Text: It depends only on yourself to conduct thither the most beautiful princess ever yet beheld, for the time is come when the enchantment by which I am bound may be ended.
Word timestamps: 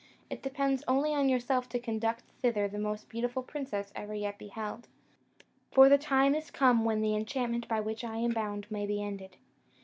It 0.31 0.41
depends 0.41 0.83
only 0.87 1.13
on 1.13 1.29
yourself 1.29 1.69
to 1.69 1.79
conduct 1.79 2.23
thither 2.41 2.67
the 2.67 2.79
most 2.79 3.07
beautiful 3.07 3.43
princess 3.43 3.91
ever 3.95 4.15
yet 4.15 4.39
beheld, 4.39 4.87
for 5.71 5.89
the 5.89 5.97
time 5.99 6.33
is 6.33 6.49
come 6.49 6.83
when 6.85 7.01
the 7.01 7.15
enchantment 7.15 7.67
by 7.67 7.81
which 7.81 8.03
I 8.03 8.15
am 8.17 8.31
bound 8.31 8.65
may 8.71 8.87
be 8.87 8.99
ended. 9.03 9.37